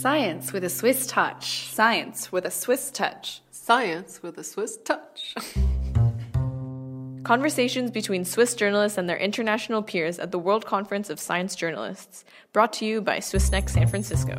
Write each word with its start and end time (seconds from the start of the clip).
Science 0.00 0.52
with 0.52 0.62
a 0.62 0.68
Swiss 0.68 1.08
touch. 1.08 1.66
Science 1.66 2.30
with 2.30 2.44
a 2.44 2.52
Swiss 2.52 2.92
touch. 2.92 3.42
Science 3.50 4.22
with 4.22 4.38
a 4.38 4.44
Swiss 4.44 4.78
touch. 4.84 5.34
Conversations 7.24 7.90
between 7.90 8.24
Swiss 8.24 8.54
journalists 8.54 8.96
and 8.96 9.08
their 9.08 9.16
international 9.16 9.82
peers 9.82 10.20
at 10.20 10.30
the 10.30 10.38
World 10.38 10.64
Conference 10.64 11.10
of 11.10 11.18
Science 11.18 11.56
Journalists, 11.56 12.24
brought 12.52 12.72
to 12.74 12.84
you 12.84 13.00
by 13.00 13.18
Swissnex 13.18 13.70
San 13.70 13.88
Francisco. 13.88 14.36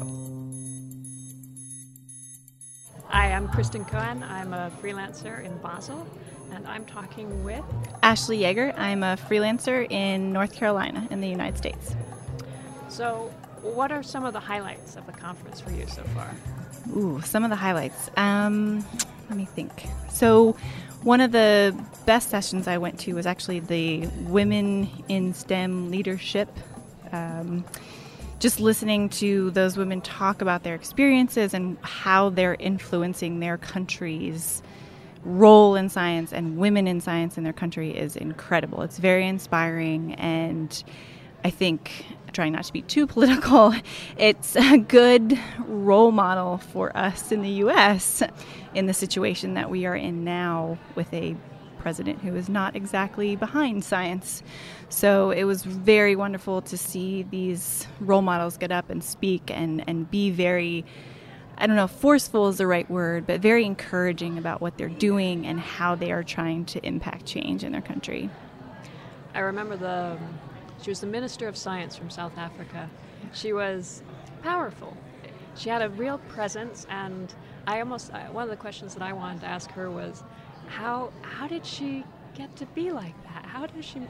Hi, 3.07 3.33
I'm 3.33 3.49
Kristin 3.49 3.85
Coan. 3.85 4.23
I'm 4.29 4.53
a 4.53 4.71
freelancer 4.81 5.43
in 5.43 5.57
Basel, 5.57 6.07
and 6.53 6.65
I'm 6.69 6.85
talking 6.85 7.43
with 7.43 7.65
Ashley 8.01 8.39
Yeager. 8.39 8.73
I'm 8.77 9.03
a 9.03 9.17
freelancer 9.17 9.91
in 9.91 10.31
North 10.31 10.53
Carolina 10.53 11.05
in 11.11 11.19
the 11.19 11.27
United 11.27 11.57
States. 11.57 11.97
So, 12.87 13.33
what 13.61 13.91
are 13.91 14.03
some 14.03 14.25
of 14.25 14.33
the 14.33 14.39
highlights 14.39 14.95
of 14.95 15.05
the 15.05 15.11
conference 15.11 15.59
for 15.59 15.71
you 15.71 15.87
so 15.87 16.03
far? 16.03 16.35
Ooh, 16.95 17.21
some 17.21 17.43
of 17.43 17.49
the 17.49 17.55
highlights. 17.55 18.09
Um, 18.17 18.85
let 19.29 19.37
me 19.37 19.45
think. 19.45 19.87
So, 20.09 20.55
one 21.03 21.21
of 21.21 21.31
the 21.31 21.75
best 22.05 22.29
sessions 22.29 22.67
I 22.67 22.77
went 22.77 22.99
to 23.01 23.13
was 23.13 23.25
actually 23.25 23.59
the 23.59 24.07
Women 24.27 24.89
in 25.07 25.33
STEM 25.33 25.91
Leadership. 25.91 26.49
Um, 27.11 27.63
just 28.39 28.59
listening 28.59 29.09
to 29.09 29.51
those 29.51 29.77
women 29.77 30.01
talk 30.01 30.41
about 30.41 30.63
their 30.63 30.75
experiences 30.75 31.53
and 31.53 31.77
how 31.81 32.29
they're 32.29 32.55
influencing 32.55 33.39
their 33.39 33.57
country's 33.57 34.63
role 35.23 35.75
in 35.75 35.89
science 35.89 36.31
and 36.31 36.57
women 36.57 36.87
in 36.87 37.01
science 37.01 37.37
in 37.37 37.43
their 37.43 37.53
country 37.53 37.95
is 37.95 38.15
incredible. 38.15 38.81
It's 38.81 38.97
very 38.97 39.27
inspiring 39.27 40.13
and 40.15 40.83
I 41.43 41.49
think, 41.49 42.05
trying 42.33 42.53
not 42.53 42.65
to 42.65 42.73
be 42.73 42.81
too 42.81 43.07
political, 43.07 43.73
it's 44.17 44.55
a 44.55 44.77
good 44.77 45.39
role 45.67 46.11
model 46.11 46.57
for 46.57 46.95
us 46.95 47.31
in 47.31 47.41
the 47.41 47.49
US 47.49 48.23
in 48.73 48.85
the 48.85 48.93
situation 48.93 49.55
that 49.55 49.69
we 49.69 49.85
are 49.85 49.95
in 49.95 50.23
now 50.23 50.77
with 50.95 51.13
a 51.13 51.35
president 51.79 52.19
who 52.19 52.35
is 52.35 52.49
not 52.49 52.75
exactly 52.75 53.35
behind 53.35 53.83
science. 53.83 54.43
So 54.89 55.31
it 55.31 55.45
was 55.45 55.63
very 55.63 56.15
wonderful 56.15 56.61
to 56.63 56.77
see 56.77 57.23
these 57.23 57.87
role 57.99 58.21
models 58.21 58.57
get 58.57 58.71
up 58.71 58.89
and 58.89 59.03
speak 59.03 59.49
and, 59.49 59.83
and 59.87 60.09
be 60.11 60.29
very, 60.29 60.85
I 61.57 61.67
don't 61.67 61.77
know, 61.77 61.87
forceful 61.87 62.49
is 62.49 62.57
the 62.57 62.67
right 62.67 62.89
word, 62.91 63.25
but 63.25 63.39
very 63.39 63.65
encouraging 63.65 64.37
about 64.37 64.61
what 64.61 64.77
they're 64.77 64.89
doing 64.89 65.47
and 65.47 65.59
how 65.59 65.95
they 65.95 66.11
are 66.11 66.23
trying 66.23 66.65
to 66.65 66.85
impact 66.85 67.25
change 67.25 67.63
in 67.63 67.71
their 67.71 67.81
country. 67.81 68.29
I 69.33 69.39
remember 69.39 69.77
the 69.77 70.17
she 70.81 70.89
was 70.89 70.99
the 70.99 71.07
Minister 71.07 71.47
of 71.47 71.57
Science 71.57 71.95
from 71.95 72.09
South 72.09 72.37
Africa. 72.37 72.89
She 73.33 73.53
was 73.53 74.01
powerful. 74.41 74.97
She 75.55 75.69
had 75.69 75.81
a 75.81 75.89
real 75.89 76.17
presence, 76.17 76.85
and 76.89 77.33
I 77.67 77.79
almost 77.79 78.11
one 78.31 78.43
of 78.43 78.49
the 78.49 78.55
questions 78.55 78.93
that 78.93 79.03
I 79.03 79.13
wanted 79.13 79.41
to 79.41 79.47
ask 79.47 79.71
her 79.71 79.91
was, 79.91 80.23
how 80.67 81.11
how 81.21 81.47
did 81.47 81.65
she 81.65 82.05
get 82.35 82.55
to 82.57 82.65
be 82.67 82.91
like 82.91 83.15
that? 83.23 83.45
How 83.47 83.65
does 83.65 83.83
she 83.83 84.07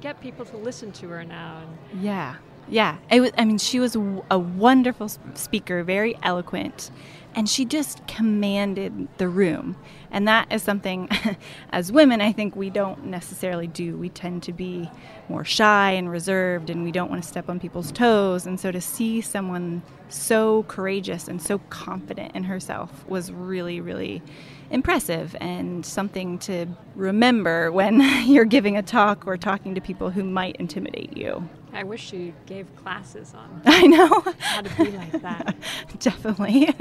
get 0.00 0.20
people 0.20 0.44
to 0.46 0.56
listen 0.56 0.92
to 0.92 1.08
her 1.08 1.24
now? 1.24 1.62
And 1.62 2.02
yeah, 2.02 2.36
yeah. 2.68 2.96
Was, 3.10 3.30
I 3.36 3.44
mean, 3.44 3.58
she 3.58 3.80
was 3.80 3.96
a 3.96 4.38
wonderful 4.38 5.08
speaker, 5.34 5.82
very 5.84 6.16
eloquent, 6.22 6.90
and 7.34 7.48
she 7.48 7.64
just 7.64 8.06
commanded 8.06 9.08
the 9.18 9.28
room. 9.28 9.76
And 10.10 10.28
that 10.28 10.52
is 10.52 10.62
something, 10.62 11.08
as 11.70 11.90
women, 11.90 12.20
I 12.20 12.32
think 12.32 12.54
we 12.54 12.70
don't 12.70 13.06
necessarily 13.06 13.66
do. 13.66 13.96
We 13.96 14.08
tend 14.08 14.44
to 14.44 14.52
be 14.52 14.88
more 15.28 15.44
shy 15.44 15.92
and 15.92 16.10
reserved, 16.10 16.70
and 16.70 16.84
we 16.84 16.92
don't 16.92 17.10
want 17.10 17.22
to 17.22 17.28
step 17.28 17.48
on 17.48 17.58
people's 17.58 17.90
toes. 17.90 18.46
And 18.46 18.58
so 18.58 18.70
to 18.70 18.80
see 18.80 19.20
someone 19.20 19.82
so 20.08 20.62
courageous 20.64 21.26
and 21.26 21.42
so 21.42 21.58
confident 21.70 22.36
in 22.36 22.44
herself 22.44 23.04
was 23.08 23.32
really, 23.32 23.80
really 23.80 24.22
impressive 24.70 25.36
and 25.40 25.84
something 25.84 26.38
to 26.38 26.66
remember 26.94 27.70
when 27.72 28.00
you're 28.26 28.44
giving 28.44 28.76
a 28.76 28.82
talk 28.82 29.26
or 29.26 29.36
talking 29.36 29.74
to 29.74 29.80
people 29.80 30.10
who 30.10 30.24
might 30.24 30.56
intimidate 30.56 31.16
you. 31.16 31.48
I 31.74 31.82
wish 31.82 32.08
she 32.08 32.32
gave 32.46 32.74
classes 32.76 33.34
on 33.34 33.62
I 33.66 33.86
know 33.86 34.24
how 34.38 34.62
to 34.62 34.84
be 34.84 34.90
like 34.96 35.22
that. 35.22 35.56
Definitely. 35.98 36.74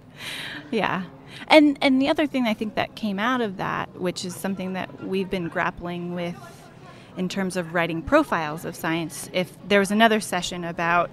yeah. 0.70 1.04
And 1.48 1.78
and 1.82 2.00
the 2.00 2.08
other 2.08 2.26
thing 2.26 2.46
I 2.46 2.54
think 2.54 2.74
that 2.76 2.94
came 2.94 3.18
out 3.18 3.40
of 3.40 3.56
that, 3.56 4.00
which 4.00 4.24
is 4.24 4.34
something 4.34 4.74
that 4.74 5.04
we've 5.04 5.30
been 5.30 5.48
grappling 5.48 6.14
with 6.14 6.36
in 7.16 7.28
terms 7.28 7.56
of 7.56 7.74
writing 7.74 8.02
profiles 8.02 8.64
of 8.64 8.76
science, 8.76 9.28
if 9.32 9.56
there 9.66 9.80
was 9.80 9.90
another 9.90 10.20
session 10.20 10.64
about 10.64 11.10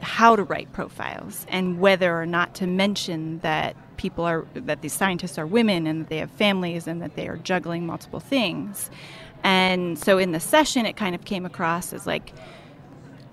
how 0.00 0.36
to 0.36 0.42
write 0.42 0.72
profiles 0.72 1.46
and 1.48 1.80
whether 1.80 2.20
or 2.20 2.26
not 2.26 2.54
to 2.54 2.66
mention 2.66 3.38
that 3.40 3.76
people 3.96 4.24
are 4.24 4.46
that 4.54 4.82
these 4.82 4.92
scientists 4.92 5.38
are 5.38 5.46
women 5.46 5.86
and 5.86 6.02
that 6.02 6.08
they 6.08 6.18
have 6.18 6.30
families 6.32 6.86
and 6.86 7.00
that 7.02 7.16
they 7.16 7.26
are 7.28 7.36
juggling 7.38 7.86
multiple 7.86 8.20
things. 8.20 8.90
And 9.42 9.98
so 9.98 10.18
in 10.18 10.32
the 10.32 10.40
session 10.40 10.86
it 10.86 10.96
kind 10.96 11.14
of 11.14 11.24
came 11.24 11.46
across 11.46 11.92
as 11.92 12.06
like 12.06 12.32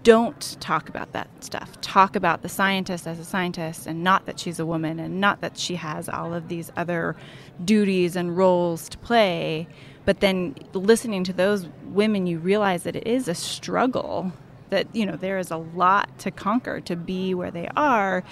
don't 0.04 0.58
talk 0.60 0.90
about 0.90 1.14
that 1.14 1.30
stuff. 1.42 1.80
Talk 1.80 2.16
about 2.18 2.42
the 2.42 2.50
scientist 2.50 3.08
as 3.08 3.20
a 3.20 3.24
scientist 3.24 3.88
and 3.88 4.04
not 4.04 4.26
that 4.26 4.38
she's 4.38 4.60
a 4.60 4.66
woman 4.66 5.00
and 5.00 5.22
not 5.22 5.40
that 5.42 5.58
she 5.58 5.76
has 5.76 6.10
all 6.10 6.34
of 6.34 6.50
these 6.50 6.72
other 6.76 7.16
duties 7.64 8.18
and 8.18 8.36
roles 8.38 8.90
to 8.90 8.98
play. 8.98 9.66
But 10.06 10.20
then 10.20 10.56
listening 10.74 11.24
to 11.26 11.34
those 11.34 11.68
women, 11.86 12.28
you 12.28 12.40
realize 12.40 12.84
that 12.84 12.98
it 12.98 13.08
is 13.08 13.30
a 13.30 13.36
struggle, 13.36 14.34
that, 14.70 14.94
you 14.94 15.06
know, 15.06 15.16
there 15.16 15.38
is 15.38 15.52
a 15.52 15.58
lot 15.58 16.20
to 16.20 16.32
conquer 16.32 16.82
to 16.82 16.98
be 16.98 17.34
where 17.34 17.52
they 17.52 17.70
are. 17.78 18.26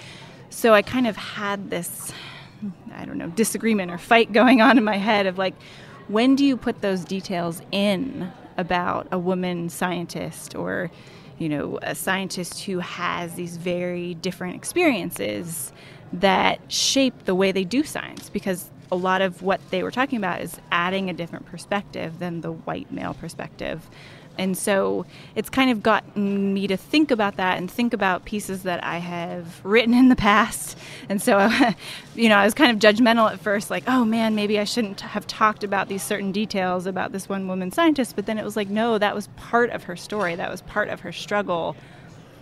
So 0.50 0.74
I 0.74 0.82
kind 0.82 1.06
of 1.06 1.16
had 1.16 1.70
this, 1.70 2.12
I 2.92 3.06
don't 3.06 3.16
know, 3.16 3.28
disagreement 3.28 3.90
or 3.90 3.96
fight 3.96 4.32
going 4.34 4.60
on 4.60 4.76
in 4.76 4.84
my 4.84 4.98
head 4.98 5.24
of 5.24 5.38
like, 5.38 5.54
when 6.12 6.36
do 6.36 6.44
you 6.44 6.56
put 6.56 6.82
those 6.82 7.04
details 7.04 7.62
in 7.72 8.30
about 8.58 9.08
a 9.10 9.18
woman 9.18 9.68
scientist 9.70 10.54
or 10.54 10.90
you 11.38 11.48
know, 11.48 11.78
a 11.82 11.94
scientist 11.94 12.62
who 12.64 12.78
has 12.78 13.34
these 13.34 13.56
very 13.56 14.14
different 14.14 14.54
experiences 14.54 15.72
that 16.12 16.60
shape 16.70 17.24
the 17.24 17.34
way 17.34 17.50
they 17.50 17.64
do 17.64 17.82
science? 17.82 18.30
Because 18.30 18.70
a 18.92 18.96
lot 18.96 19.22
of 19.22 19.42
what 19.42 19.60
they 19.70 19.82
were 19.82 19.90
talking 19.90 20.18
about 20.18 20.40
is 20.40 20.60
adding 20.70 21.10
a 21.10 21.12
different 21.12 21.46
perspective 21.46 22.20
than 22.20 22.42
the 22.42 22.52
white 22.52 22.92
male 22.92 23.14
perspective 23.14 23.88
and 24.38 24.56
so 24.56 25.04
it's 25.34 25.50
kind 25.50 25.70
of 25.70 25.82
gotten 25.82 26.54
me 26.54 26.66
to 26.66 26.76
think 26.76 27.10
about 27.10 27.36
that 27.36 27.58
and 27.58 27.70
think 27.70 27.92
about 27.92 28.24
pieces 28.24 28.62
that 28.62 28.82
I 28.82 28.98
have 28.98 29.64
written 29.64 29.92
in 29.92 30.08
the 30.08 30.16
past. 30.16 30.78
And 31.08 31.20
so, 31.20 31.50
you 32.14 32.28
know, 32.28 32.36
I 32.36 32.44
was 32.44 32.54
kind 32.54 32.70
of 32.70 32.78
judgmental 32.78 33.30
at 33.30 33.40
first, 33.40 33.70
like, 33.70 33.84
oh 33.86 34.04
man, 34.04 34.34
maybe 34.34 34.58
I 34.58 34.64
shouldn't 34.64 35.00
have 35.02 35.26
talked 35.26 35.64
about 35.64 35.88
these 35.88 36.02
certain 36.02 36.32
details 36.32 36.86
about 36.86 37.12
this 37.12 37.28
one 37.28 37.46
woman 37.46 37.70
scientist. 37.70 38.16
But 38.16 38.26
then 38.26 38.38
it 38.38 38.44
was 38.44 38.56
like, 38.56 38.68
no, 38.68 38.98
that 38.98 39.14
was 39.14 39.28
part 39.36 39.70
of 39.70 39.84
her 39.84 39.96
story, 39.96 40.34
that 40.34 40.50
was 40.50 40.62
part 40.62 40.88
of 40.88 41.00
her 41.00 41.12
struggle. 41.12 41.76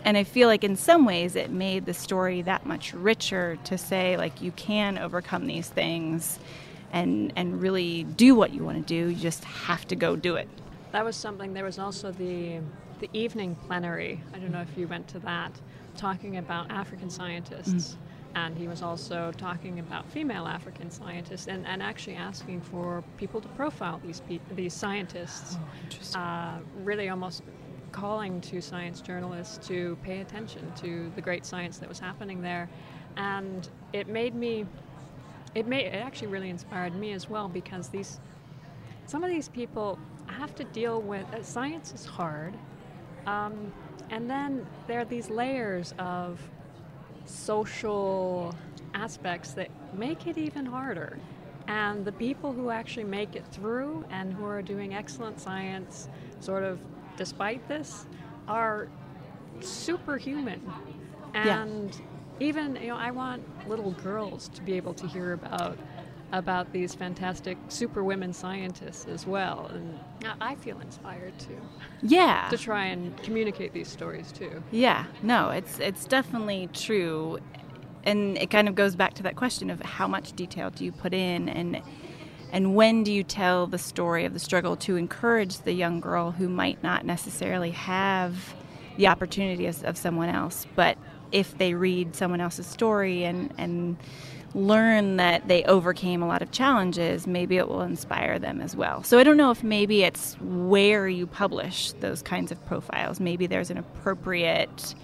And 0.05 0.17
I 0.17 0.25
feel 0.25 0.49
like 0.49 0.65
in 0.65 0.77
some 0.77 1.05
ways 1.05 1.37
it 1.37 1.51
made 1.51 1.87
the 1.87 1.95
story 1.95 2.41
that 2.43 2.65
much 2.65 2.95
richer 2.95 3.59
to 3.65 3.77
say, 3.77 4.17
like, 4.17 4.41
you 4.41 4.53
can 4.53 4.97
overcome 4.97 5.47
these 5.47 5.69
things 5.69 6.39
and, 6.93 7.33
and 7.37 7.61
really 7.61 8.05
do 8.05 8.35
what 8.35 8.53
you 8.53 8.65
want 8.65 8.79
to 8.79 8.85
do. 8.85 9.11
You 9.11 9.17
just 9.17 9.45
have 9.45 9.87
to 9.89 9.97
go 9.97 10.17
do 10.17 10.37
it. 10.37 10.49
That 10.93 11.05
was 11.05 11.17
something. 11.17 11.53
There 11.55 11.65
was 11.65 11.79
also 11.79 12.11
the 12.11 12.61
the 13.01 13.09
evening 13.13 13.57
plenary. 13.67 14.23
I 14.35 14.39
don't 14.39 14.53
know 14.53 14.61
if 14.61 14.77
you 14.77 14.87
went 14.87 15.09
to 15.09 15.19
that, 15.21 15.53
talking 15.97 16.37
about 16.37 16.71
African 16.71 17.11
scientists. 17.11 17.93
Mm. 17.93 17.97
And 18.33 18.57
he 18.57 18.69
was 18.69 18.81
also 18.81 19.33
talking 19.37 19.81
about 19.81 20.09
female 20.09 20.47
African 20.47 20.91
scientists 20.91 21.49
and, 21.49 21.67
and 21.67 21.83
actually 21.83 22.15
asking 22.15 22.61
for 22.61 23.03
people 23.17 23.41
to 23.41 23.49
profile 23.49 24.01
these 24.05 24.21
pe- 24.21 24.39
these 24.55 24.73
scientists. 24.75 25.57
Oh, 26.15 26.19
uh, 26.19 26.59
really 26.85 27.09
almost 27.09 27.43
calling 27.93 28.41
to 28.41 28.61
science 28.61 29.01
journalists 29.01 29.67
to 29.69 29.99
pay 30.03 30.21
attention 30.21 30.73
to 30.77 31.11
the 31.17 31.21
great 31.21 31.45
science 31.45 31.79
that 31.79 31.89
was 31.89 31.99
happening 31.99 32.43
there. 32.43 32.69
And 33.17 33.69
it 33.93 34.09
made 34.09 34.35
me, 34.35 34.67
it, 35.55 35.67
made, 35.67 35.87
it 35.87 35.95
actually 35.95 36.29
really 36.29 36.51
inspired 36.51 36.95
me 36.95 37.13
as 37.13 37.29
well 37.29 37.49
because 37.49 37.89
these, 37.89 38.21
some 39.07 39.25
of 39.25 39.31
these 39.31 39.49
people 39.49 39.99
have 40.33 40.55
to 40.57 40.65
deal 40.65 41.01
with 41.01 41.27
uh, 41.35 41.43
science 41.43 41.93
is 41.93 42.05
hard, 42.05 42.55
um, 43.27 43.73
and 44.11 44.29
then 44.29 44.67
there 44.87 45.01
are 45.01 45.05
these 45.05 45.31
layers 45.31 45.95
of 45.99 46.41
social 47.25 48.55
aspects 48.95 49.53
that 49.53 49.71
make 49.97 50.27
it 50.27 50.37
even 50.39 50.67
harder. 50.67 51.19
And 51.69 52.05
the 52.05 52.13
people 52.13 52.53
who 52.53 52.71
actually 52.71 53.05
make 53.05 53.37
it 53.37 53.47
through 53.47 54.05
and 54.11 54.33
who 54.33 54.45
are 54.45 54.63
doing 54.63 54.95
excellent 54.95 55.41
science, 55.41 56.09
sort 56.41 56.65
of 56.65 56.81
despite 57.17 57.67
this, 57.69 58.07
are 58.49 58.89
superhuman. 59.61 60.61
And 61.35 61.95
yeah. 61.95 62.47
even, 62.49 62.77
you 62.77 62.89
know, 62.89 62.97
I 62.97 63.13
want 63.13 63.43
little 63.69 63.93
girls 63.93 64.49
to 64.49 64.63
be 64.63 64.73
able 64.73 64.95
to 64.95 65.07
hear 65.07 65.33
about 65.35 65.79
about 66.33 66.73
these 66.73 66.95
fantastic 66.95 67.59
super 67.69 68.05
women 68.05 68.33
scientists 68.33 69.07
as 69.07 69.27
well. 69.27 69.71
And 69.73 69.99
I 70.41 70.55
feel 70.57 70.81
inspired 70.81 71.39
to 71.41 71.49
Yeah. 72.03 72.47
to 72.51 72.57
try 72.59 72.87
and 72.87 73.17
communicate 73.23 73.73
these 73.73 73.89
stories 73.89 74.31
too. 74.33 74.63
Yeah, 74.71 75.07
no, 75.23 75.51
it's 75.51 75.79
it's 75.81 76.05
definitely 76.05 76.69
true, 76.73 77.39
and 78.05 78.39
it 78.39 78.51
kind 78.51 78.69
of 78.69 78.75
goes 78.75 78.95
back 78.95 79.15
to 79.15 79.23
that 79.25 79.37
question 79.37 79.71
of 79.71 79.81
how 79.83 80.07
much 80.07 80.33
detail 80.35 80.71
do 80.71 80.85
you 80.85 80.93
put 80.93 81.13
in, 81.15 81.49
and 81.49 81.83
and 82.53 82.75
when 82.75 83.05
do 83.05 83.13
you 83.13 83.23
tell 83.23 83.67
the 83.67 83.79
story 83.79 84.25
of 84.25 84.33
the 84.33 84.41
struggle 84.41 84.77
to 84.77 84.97
encourage 84.97 85.59
the 85.59 85.73
young 85.73 86.01
girl 86.01 86.33
who 86.33 86.49
might 86.49 86.83
not 86.83 87.05
necessarily 87.05 87.71
have 87.71 88.55
the 88.97 89.07
opportunity 89.07 89.67
of, 89.67 89.83
of 89.85 89.97
someone 89.97 90.29
else, 90.29 90.67
but 90.75 90.99
if 91.33 91.57
they 91.59 91.75
read 91.75 92.15
someone 92.17 92.41
else's 92.41 92.67
story 92.67 93.25
and 93.25 93.53
and 93.59 93.97
learn 94.55 95.17
that 95.17 95.47
they 95.49 95.63
overcame 95.65 96.23
a 96.23 96.27
lot 96.27 96.43
of 96.43 96.51
challenges, 96.51 97.27
maybe 97.27 97.57
it 97.57 97.69
will 97.69 97.83
inspire 97.83 98.39
them 98.39 98.61
as 98.61 98.75
well. 98.75 99.03
So 99.03 99.19
I 99.19 99.25
don't 99.25 99.37
know 99.37 99.51
if 99.51 99.63
maybe 99.63 100.03
it's 100.03 100.35
where 100.41 101.09
you 101.09 101.27
publish 101.27 101.93
those 102.01 102.23
kinds 102.23 102.51
of 102.51 102.65
profiles. 102.67 103.21
Maybe 103.21 103.47
there's 103.47 103.71
an 103.71 103.79
appropriate 103.79 104.95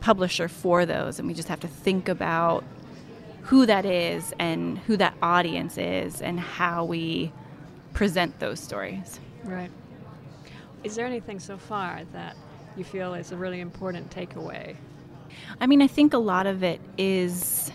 publisher 0.00 0.48
for 0.48 0.84
those, 0.84 1.18
and 1.18 1.28
we 1.28 1.34
just 1.34 1.48
have 1.48 1.60
to 1.60 1.68
think 1.68 2.08
about 2.08 2.64
who 3.42 3.66
that 3.66 3.84
is 3.86 4.34
and 4.38 4.78
who 4.80 4.96
that 4.96 5.14
audience 5.22 5.78
is 5.78 6.20
and 6.20 6.38
how 6.38 6.84
we 6.84 7.32
present 7.94 8.38
those 8.40 8.60
stories. 8.60 9.20
Right. 9.44 9.70
Is 10.84 10.94
there 10.94 11.06
anything 11.06 11.40
so 11.40 11.56
far 11.56 12.02
that 12.12 12.36
you 12.76 12.84
feel 12.84 13.14
is 13.14 13.32
a 13.32 13.36
really 13.36 13.60
important 13.60 14.10
takeaway? 14.10 14.76
I 15.60 15.66
mean, 15.66 15.82
I 15.82 15.86
think 15.86 16.14
a 16.14 16.18
lot 16.18 16.46
of 16.46 16.62
it 16.62 16.80
is 16.96 17.72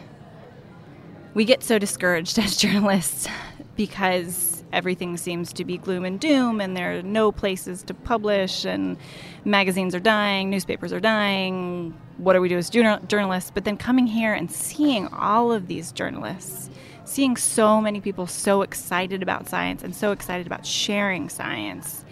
we 1.34 1.46
get 1.46 1.64
so 1.64 1.80
discouraged 1.80 2.38
as 2.44 2.58
journalists 2.58 3.28
because 3.76 4.64
everything 4.72 5.18
seems 5.18 5.54
to 5.54 5.64
be 5.64 5.78
gloom 5.78 6.04
and 6.04 6.20
doom 6.20 6.60
and 6.60 6.76
there 6.76 6.98
are 6.98 7.02
no 7.04 7.32
places 7.32 7.84
to 7.84 7.94
publish 7.94 8.66
and 8.66 8.98
magazines 9.46 9.94
are 9.94 10.00
dying 10.00 10.50
newspapers 10.50 10.92
are 10.92 11.00
dying. 11.00 11.94
What 12.18 12.34
do 12.34 12.42
we 12.42 12.50
do 12.50 12.58
as 12.58 12.70
journal- 12.70 13.00
journalists? 13.08 13.52
But 13.52 13.66
then 13.66 13.78
coming 13.78 14.08
here 14.08 14.34
and 14.34 14.52
seeing 14.52 15.08
all 15.08 15.52
of 15.52 15.68
these 15.68 15.92
journalists 15.92 16.70
seeing 17.06 17.36
so 17.36 17.82
many 17.82 18.00
people 18.00 18.26
so 18.26 18.62
excited 18.62 19.22
about 19.22 19.48
science 19.48 19.84
and 19.84 19.96
so 19.96 20.12
excited 20.12 20.48
about 20.48 20.66
sharing 20.66 21.30
science 21.30 22.06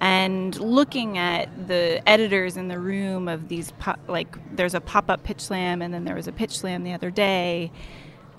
and 0.00 0.58
looking 0.58 1.16
at 1.16 1.68
the 1.68 2.02
editors 2.08 2.56
in 2.56 2.66
the 2.68 2.78
room 2.78 3.28
of 3.28 3.48
these 3.48 3.72
like 4.08 4.36
there's 4.56 4.74
a 4.74 4.80
pop-up 4.80 5.22
pitch 5.22 5.40
slam 5.40 5.80
and 5.80 5.94
then 5.94 6.04
there 6.04 6.16
was 6.16 6.26
a 6.26 6.32
pitch 6.32 6.58
slam 6.58 6.82
the 6.82 6.92
other 6.92 7.10
day 7.10 7.70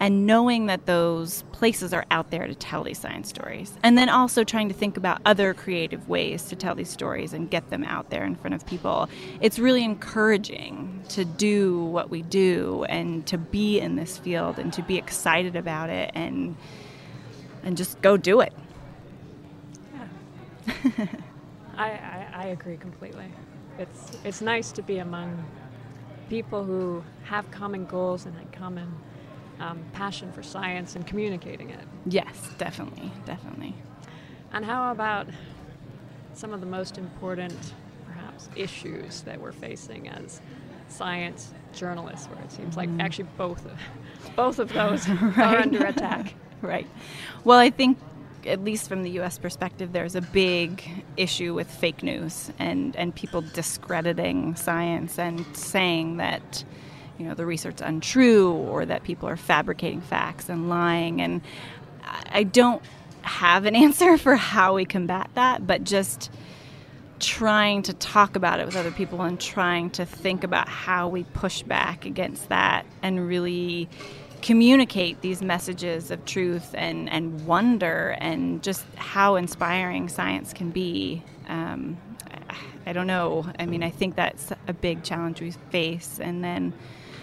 and 0.03 0.27
knowing 0.27 0.65
that 0.65 0.85
those 0.85 1.43
places 1.53 1.93
are 1.93 2.05
out 2.11 2.29
there 2.29 2.45
to 2.45 2.53
tell 2.53 2.83
these 2.83 2.99
science 2.99 3.29
stories. 3.29 3.71
And 3.83 3.97
then 3.97 4.09
also 4.09 4.43
trying 4.43 4.67
to 4.67 4.73
think 4.73 4.97
about 4.97 5.21
other 5.25 5.53
creative 5.53 6.09
ways 6.09 6.43
to 6.49 6.57
tell 6.57 6.75
these 6.75 6.89
stories 6.89 7.31
and 7.31 7.49
get 7.49 7.69
them 7.69 7.85
out 7.85 8.09
there 8.09 8.25
in 8.25 8.35
front 8.35 8.53
of 8.53 8.65
people. 8.65 9.07
It's 9.39 9.59
really 9.59 9.81
encouraging 9.81 11.05
to 11.07 11.23
do 11.23 11.85
what 11.85 12.09
we 12.09 12.21
do 12.21 12.85
and 12.89 13.25
to 13.27 13.37
be 13.37 13.79
in 13.79 13.95
this 13.95 14.17
field 14.17 14.59
and 14.59 14.73
to 14.73 14.81
be 14.81 14.97
excited 14.97 15.55
about 15.55 15.89
it 15.89 16.11
and 16.13 16.57
and 17.63 17.77
just 17.77 18.01
go 18.01 18.17
do 18.17 18.41
it. 18.41 18.51
I, 21.77 21.91
I, 21.91 22.27
I 22.33 22.45
agree 22.47 22.75
completely. 22.75 23.31
It's 23.79 24.17
it's 24.25 24.41
nice 24.41 24.73
to 24.73 24.81
be 24.81 24.97
among 24.97 25.45
people 26.27 26.65
who 26.65 27.05
have 27.23 27.49
common 27.51 27.85
goals 27.85 28.25
and 28.25 28.35
a 28.37 28.57
common 28.57 28.91
um, 29.59 29.79
passion 29.93 30.31
for 30.31 30.43
science 30.43 30.95
and 30.95 31.05
communicating 31.07 31.69
it. 31.69 31.85
yes 32.05 32.49
definitely 32.57 33.11
definitely 33.25 33.73
And 34.51 34.63
how 34.65 34.91
about 34.91 35.27
some 36.33 36.53
of 36.53 36.59
the 36.59 36.65
most 36.67 36.97
important, 36.97 37.73
perhaps, 38.05 38.49
issues 38.55 39.21
that 39.21 39.39
we're 39.39 39.51
facing 39.51 40.09
as 40.09 40.41
science 40.87 41.51
journalists, 41.73 42.27
where 42.27 42.43
it 42.43 42.51
seems 42.51 42.75
like 42.77 42.89
actually 42.99 43.27
both 43.37 43.65
of, 43.65 43.79
both 44.35 44.59
of 44.59 44.71
those 44.73 45.07
are 45.37 45.57
under 45.57 45.85
attack. 45.85 46.33
Right. 46.61 46.87
Well, 47.43 47.59
I 47.59 47.69
think, 47.71 47.97
at 48.45 48.63
least 48.63 48.87
from 48.87 49.03
the 49.03 49.09
U.S. 49.19 49.37
perspective, 49.37 49.91
there's 49.91 50.15
a 50.15 50.21
big 50.21 50.81
issue 51.17 51.53
with 51.53 51.69
fake 51.69 52.01
news 52.03 52.51
and, 52.57 52.95
and 52.95 53.13
people 53.13 53.41
discrediting 53.41 54.55
science 54.55 55.19
and 55.19 55.45
saying 55.57 56.17
that, 56.17 56.63
you 57.17 57.25
know, 57.25 57.33
the 57.33 57.45
research 57.45 57.81
untrue 57.81 58.51
or 58.51 58.85
that 58.85 59.03
people 59.03 59.29
are 59.29 59.37
fabricating 59.37 60.01
facts 60.01 60.49
and 60.49 60.69
lying. 60.69 61.21
And 61.21 61.41
I 62.03 62.39
I 62.39 62.43
don't 62.43 62.81
have 63.21 63.65
an 63.65 63.75
answer 63.85 64.17
for 64.17 64.35
how 64.35 64.75
we 64.75 64.85
combat 64.85 65.29
that, 65.35 65.65
but 65.65 65.83
just 65.83 66.31
trying 67.19 67.81
to 67.83 67.93
talk 67.93 68.35
about 68.35 68.59
it 68.59 68.65
with 68.65 68.75
other 68.75 68.91
people 68.91 69.21
and 69.21 69.39
trying 69.39 69.89
to 69.89 70.05
think 70.05 70.43
about 70.43 70.67
how 70.67 71.07
we 71.07 71.23
push 71.23 71.63
back 71.63 72.05
against 72.05 72.49
that 72.49 72.85
and 73.01 73.27
really 73.27 73.87
communicate 74.41 75.21
these 75.21 75.41
messages 75.41 76.11
of 76.11 76.25
truth 76.25 76.71
and, 76.73 77.09
and 77.09 77.45
wonder 77.47 78.17
and 78.19 78.61
just 78.61 78.85
how 78.95 79.35
inspiring 79.35 80.09
science 80.09 80.51
can 80.51 80.69
be. 80.69 81.23
Um, 81.47 81.97
I, 82.49 82.57
I 82.87 82.93
don't 82.93 83.07
know. 83.07 83.49
I 83.57 83.65
mean, 83.65 83.83
I 83.83 83.89
think 83.89 84.15
that's 84.15 84.51
a 84.67 84.73
big 84.73 85.03
challenge 85.03 85.39
we 85.39 85.51
face. 85.71 86.19
And 86.21 86.43
then, 86.43 86.73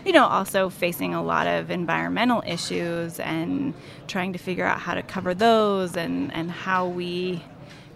you 0.04 0.12
know, 0.12 0.26
also 0.26 0.68
facing 0.70 1.14
a 1.14 1.22
lot 1.22 1.46
of 1.46 1.70
environmental 1.70 2.42
issues 2.46 3.20
and 3.20 3.74
trying 4.08 4.32
to 4.32 4.38
figure 4.38 4.64
out 4.64 4.78
how 4.78 4.94
to 4.94 5.02
cover 5.02 5.34
those 5.34 5.96
and, 5.96 6.32
and 6.34 6.50
how 6.50 6.86
we 6.86 7.42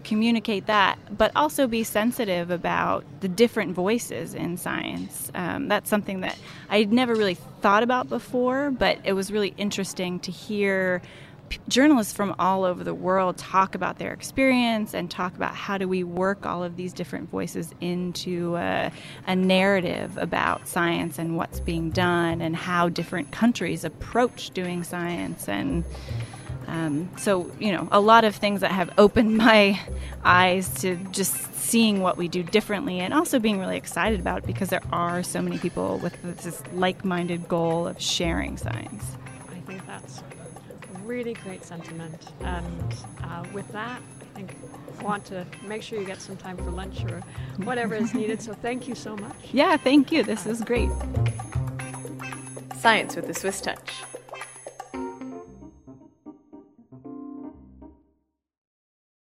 communicate 0.03 0.67
that, 0.67 0.97
but 1.17 1.31
also 1.35 1.67
be 1.67 1.83
sensitive 1.83 2.51
about 2.51 3.03
the 3.21 3.27
different 3.27 3.73
voices 3.73 4.33
in 4.35 4.55
science. 4.55 5.31
Um, 5.33 5.67
that's 5.67 5.89
something 5.89 6.21
that 6.21 6.37
I'd 6.69 6.93
never 6.93 7.15
really 7.15 7.33
thought 7.61 7.83
about 7.83 8.07
before, 8.07 8.71
but 8.71 8.99
it 9.03 9.13
was 9.13 9.31
really 9.31 9.53
interesting 9.57 10.19
to 10.21 10.31
hear 10.31 11.01
p- 11.49 11.59
journalists 11.67 12.13
from 12.13 12.35
all 12.39 12.63
over 12.63 12.83
the 12.83 12.93
world 12.93 13.37
talk 13.37 13.75
about 13.75 13.97
their 13.97 14.13
experience 14.13 14.93
and 14.93 15.09
talk 15.09 15.35
about 15.35 15.55
how 15.55 15.77
do 15.77 15.87
we 15.87 16.03
work 16.03 16.45
all 16.45 16.63
of 16.63 16.75
these 16.75 16.93
different 16.93 17.29
voices 17.29 17.73
into 17.81 18.55
a, 18.55 18.91
a 19.27 19.35
narrative 19.35 20.17
about 20.17 20.67
science 20.67 21.19
and 21.19 21.37
what's 21.37 21.59
being 21.59 21.89
done 21.89 22.41
and 22.41 22.55
how 22.55 22.89
different 22.89 23.31
countries 23.31 23.83
approach 23.83 24.49
doing 24.51 24.83
science 24.83 25.47
and 25.47 25.83
um, 26.67 27.09
so, 27.17 27.51
you 27.59 27.71
know, 27.71 27.87
a 27.91 27.99
lot 27.99 28.23
of 28.23 28.35
things 28.35 28.61
that 28.61 28.71
have 28.71 28.91
opened 28.97 29.37
my 29.37 29.79
eyes 30.23 30.73
to 30.81 30.95
just 31.11 31.53
seeing 31.55 32.01
what 32.01 32.17
we 32.17 32.27
do 32.27 32.43
differently 32.43 32.99
and 32.99 33.13
also 33.13 33.39
being 33.39 33.59
really 33.59 33.77
excited 33.77 34.19
about 34.19 34.45
because 34.45 34.69
there 34.69 34.83
are 34.91 35.23
so 35.23 35.41
many 35.41 35.57
people 35.57 35.97
with 35.99 36.21
this 36.43 36.61
like 36.73 37.03
minded 37.03 37.47
goal 37.47 37.87
of 37.87 37.99
sharing 38.01 38.57
science. 38.57 39.03
I 39.51 39.59
think 39.61 39.85
that's 39.85 40.21
really 41.05 41.33
great 41.33 41.63
sentiment. 41.63 42.31
And 42.41 42.95
uh, 43.23 43.45
with 43.53 43.71
that, 43.71 44.01
I 44.21 44.37
think 44.37 44.55
I 44.99 45.03
want 45.03 45.25
to 45.25 45.45
make 45.65 45.81
sure 45.81 45.99
you 45.99 46.05
get 46.05 46.21
some 46.21 46.35
time 46.37 46.57
for 46.57 46.71
lunch 46.71 47.03
or 47.05 47.21
whatever 47.63 47.95
is 47.95 48.13
needed. 48.13 48.41
So 48.41 48.53
thank 48.53 48.87
you 48.87 48.95
so 48.95 49.15
much. 49.15 49.35
Yeah, 49.53 49.77
thank 49.77 50.11
you. 50.11 50.23
This 50.23 50.45
is 50.45 50.61
great. 50.61 50.89
Science 52.79 53.15
with 53.15 53.29
a 53.29 53.33
Swiss 53.33 53.61
touch. 53.61 54.03